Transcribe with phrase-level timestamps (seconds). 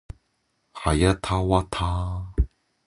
[0.73, 2.33] はやたわた